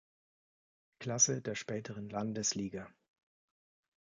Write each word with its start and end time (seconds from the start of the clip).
Klasse, 0.97 1.43
der 1.43 1.53
späteren 1.53 2.09
Landesliga. 2.09 2.89